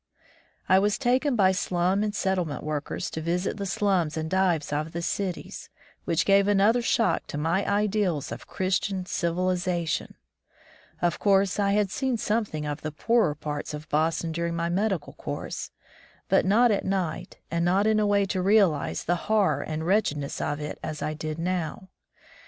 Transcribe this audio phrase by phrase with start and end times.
[0.67, 4.93] I was taken by slum and settlement workers to visit the slums and dives of
[4.93, 5.69] the cities,
[6.05, 10.15] which gave another shock to my ideals of "Christian civilization/'
[11.03, 14.69] Of course, I had seen some thing of the poorer parts of Boston during my
[14.69, 15.69] medical course,
[16.29, 20.41] but not at night, and not in a way to realize the horror and wretchedness
[20.41, 21.89] of it as I did now.